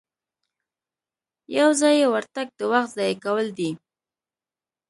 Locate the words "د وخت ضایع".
2.59-3.15